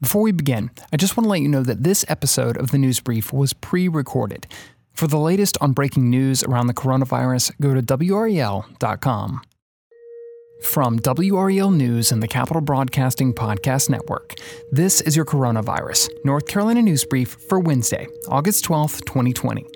[0.00, 2.78] Before we begin, I just want to let you know that this episode of the
[2.78, 4.46] News Brief was pre recorded.
[4.92, 9.40] For the latest on breaking news around the coronavirus, go to WRAL.com.
[10.62, 14.34] From WRAL News and the Capital Broadcasting Podcast Network,
[14.72, 19.66] this is your Coronavirus, North Carolina News Brief for Wednesday, August 12th, 2020.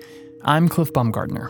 [0.43, 1.47] I'm Cliff Baumgardner.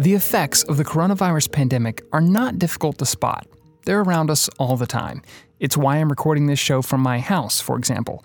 [0.00, 3.46] The effects of the coronavirus pandemic are not difficult to spot.
[3.84, 5.20] They're around us all the time.
[5.58, 8.24] It's why I'm recording this show from my house, for example.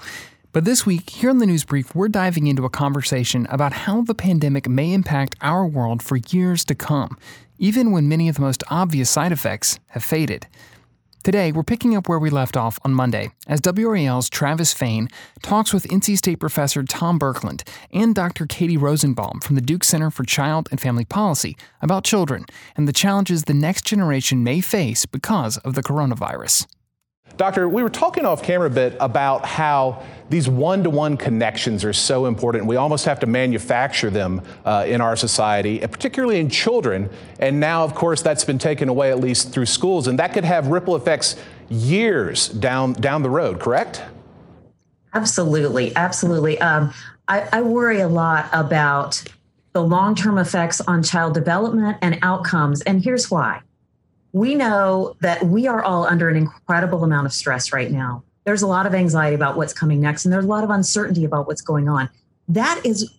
[0.54, 4.04] But this week, here on the News Brief, we're diving into a conversation about how
[4.04, 7.18] the pandemic may impact our world for years to come,
[7.58, 10.48] even when many of the most obvious side effects have faded.
[11.26, 15.10] Today, we're picking up where we left off on Monday as WRAL's Travis Fain
[15.42, 18.46] talks with NC State professor Tom Birkland and Dr.
[18.46, 22.46] Katie Rosanbalm from the Duke Center for Child and Family Policy about children
[22.78, 26.68] and the challenges the next generation may face because of the coronavirus.
[27.38, 31.84] Doctor, we were talking off camera a bit about how these one to one connections
[31.84, 32.66] are so important.
[32.66, 37.10] We almost have to manufacture them uh, in our society, and particularly in children.
[37.40, 40.46] And now, of course, that's been taken away at least through schools, and that could
[40.46, 41.36] have ripple effects
[41.68, 44.02] years down, down the road, correct?
[45.14, 46.60] Absolutely, absolutely.
[46.62, 46.94] Um,
[47.28, 49.22] I, I worry a lot about
[49.74, 53.62] the long term effects on child development and outcomes, and here's why
[54.36, 58.22] we know that we are all under an incredible amount of stress right now.
[58.44, 61.24] There's a lot of anxiety about what's coming next, and there's a lot of uncertainty
[61.24, 62.10] about what's going on.
[62.50, 63.10] That is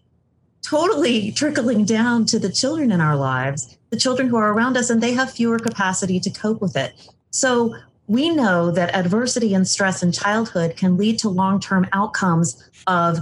[0.61, 4.91] totally trickling down to the children in our lives, the children who are around us,
[4.91, 6.93] and they have fewer capacity to cope with it.
[7.31, 7.75] So
[8.09, 13.21] we know that adversity and stress in childhood can lead to long term outcomes of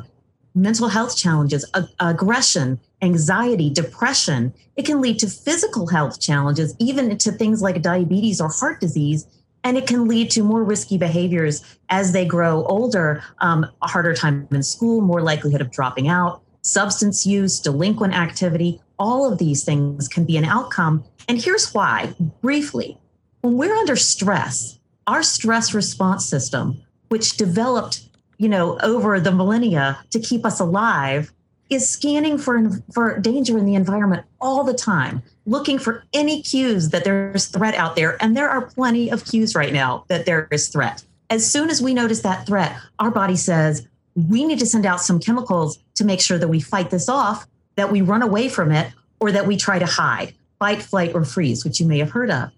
[0.55, 4.53] mental health challenges, ag- aggression, anxiety, depression.
[4.77, 9.27] It can lead to physical health challenges, even to things like diabetes or heart disease.
[9.65, 14.15] And it can lead to more risky behaviors as they grow older, um, a harder
[14.15, 18.81] time in school, more likelihood of dropping out, substance use, delinquent activity.
[18.99, 21.05] All of these things can be an outcome.
[21.29, 22.99] And here's why briefly
[23.41, 28.09] when we're under stress, our stress response system, which developed
[28.39, 31.33] you know, over the millennia to keep us alive
[31.71, 36.91] is scanning for for danger in the environment all the time, looking for any cues
[36.91, 40.49] that there's threat out there, and there are plenty of cues right now that there
[40.51, 41.05] is threat.
[41.31, 45.01] As soon as we notice that threat, our body says we need to send out
[45.01, 47.47] some chemicals to make sure that we fight this off,
[47.77, 51.25] that we run away from it, or that we try to hide, fight, flight, or
[51.25, 52.51] freeze, which you may have heard of.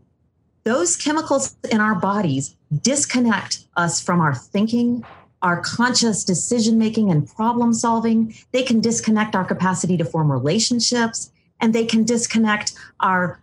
[0.65, 5.05] Those chemicals in our bodies disconnect us from our thinking,
[5.47, 8.35] our conscious decision making and problem solving.
[8.51, 11.31] They can disconnect our capacity to form relationships,
[11.61, 13.41] and they can disconnect our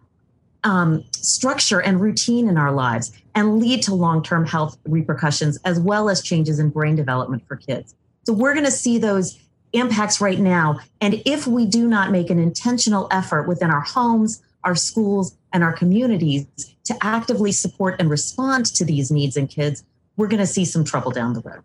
[0.65, 5.79] um, structure and routine in our lives and lead to long term health repercussions as
[5.79, 7.95] well as changes in brain development for kids.
[8.25, 9.39] So, we're going to see those
[9.71, 10.79] impacts right now.
[10.99, 15.63] And if we do not make an intentional effort within our homes, our schools, and
[15.63, 16.47] our communities
[16.83, 19.85] to actively support and respond to these needs in kids,
[20.17, 21.63] we're going to see some trouble down the road.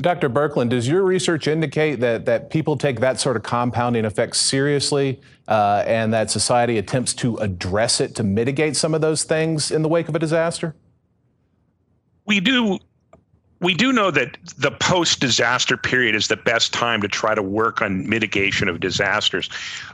[0.00, 0.30] Dr.
[0.30, 5.20] Birkland, does your research indicate that, that people take that sort of compounding effect seriously
[5.48, 9.82] uh, and that society attempts to address it to mitigate some of those things in
[9.82, 10.74] the wake of a disaster?
[12.26, 12.78] We do.
[13.60, 17.42] We do know that the post disaster period is the best time to try to
[17.42, 19.50] work on mitigation of disasters.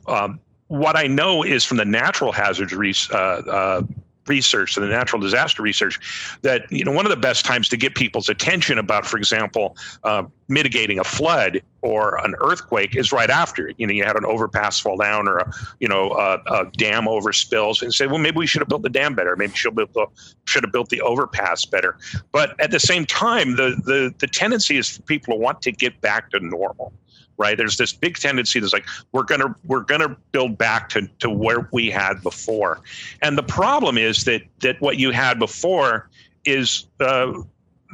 [0.07, 0.39] Um,
[0.69, 3.83] what I know is from the natural hazards uh, uh,
[4.29, 7.77] research and the natural disaster research that you know one of the best times to
[7.77, 13.31] get people's attention about for example uh, mitigating a flood or an earthquake is right
[13.31, 16.71] after you know you had an overpass fall down or a you know a, a
[16.77, 19.37] dam overspills and say well maybe we should have built the dam better.
[19.37, 20.07] Maybe should have the,
[20.45, 21.97] should have built the overpass better.
[22.33, 25.73] But at the same time the the the tendency is for people to want to
[25.73, 26.93] get back to normal
[27.39, 27.57] right?
[27.57, 31.69] There's this big tendency that's like we're gonna we're gonna build back to, to where
[31.73, 32.81] we had before.
[33.23, 36.09] And the problem is that that what you had before
[36.45, 37.33] is uh,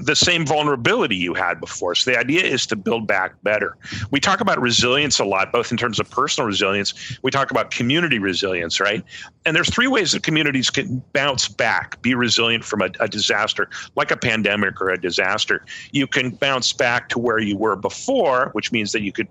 [0.05, 1.95] the same vulnerability you had before.
[1.95, 3.77] So the idea is to build back better.
[4.11, 7.19] We talk about resilience a lot, both in terms of personal resilience.
[7.23, 9.05] We talk about community resilience, right?
[9.47, 13.69] And there's three ways that communities can bounce back, be resilient from a, a disaster,
[13.97, 15.65] like a pandemic or a disaster.
[15.93, 19.29] You can bounce back to where you were before, which means that you could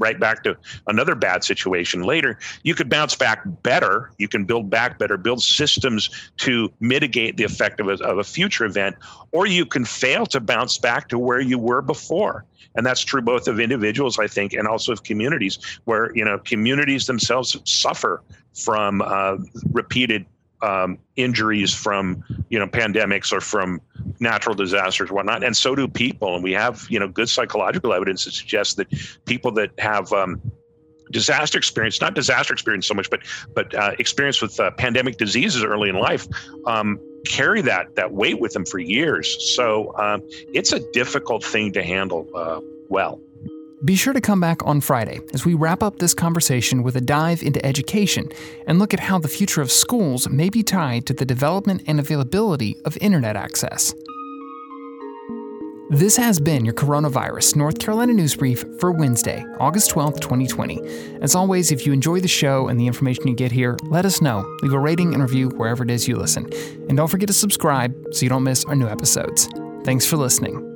[0.00, 0.56] right back to
[0.88, 2.38] another bad situation later.
[2.64, 4.10] You could bounce back better.
[4.18, 8.24] You can build back better, build systems to mitigate the effect of a, of a
[8.24, 8.96] future event,
[9.30, 12.44] or you can fail to bounce back to where you were before.
[12.74, 16.38] And that's true both of individuals, I think, and also of communities, where you know
[16.38, 18.22] communities themselves suffer
[18.54, 19.36] from uh,
[19.72, 20.24] repeated
[20.62, 23.80] um, injuries from you know pandemics or from
[24.20, 26.34] natural disasters, whatnot, and so do people.
[26.34, 28.88] And we have you know good psychological evidence that suggests that
[29.24, 30.40] people that have um,
[31.10, 33.20] disaster experience, not disaster experience so much, but
[33.54, 36.26] but uh, experience with uh, pandemic diseases early in life,
[36.66, 39.54] um, carry that that weight with them for years.
[39.56, 40.22] So um,
[40.54, 43.20] it's a difficult thing to handle uh, well.
[43.82, 47.00] Be sure to come back on Friday as we wrap up this conversation with a
[47.00, 48.28] dive into education
[48.66, 51.98] and look at how the future of schools may be tied to the development and
[51.98, 53.94] availability of internet access.
[55.90, 61.18] This has been your Coronavirus North Carolina News Brief for Wednesday, August 12th, 2020.
[61.20, 64.22] As always, if you enjoy the show and the information you get here, let us
[64.22, 64.46] know.
[64.62, 66.48] Leave a rating and review wherever it is you listen.
[66.88, 69.48] And don't forget to subscribe so you don't miss our new episodes.
[69.82, 70.69] Thanks for listening.